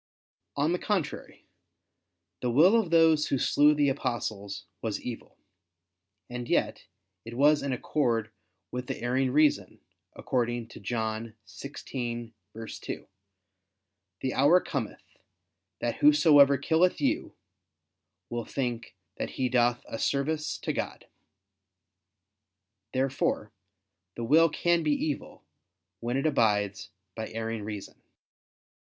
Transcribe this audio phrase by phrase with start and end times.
[0.55, 1.45] On the contrary,
[2.41, 5.37] The will of those who slew the apostles was evil.
[6.27, 6.85] And yet
[7.23, 8.31] it was in accord
[8.71, 9.79] with the erring reason,
[10.15, 13.05] according to John 16:2:
[14.21, 15.03] "The hour cometh,
[15.81, 17.35] that whosoever killeth you,
[18.27, 21.05] will think that he doth a service to God."
[22.91, 23.53] Therefore
[24.15, 25.43] the will can be evil,
[25.99, 28.01] when it abides by erring reason.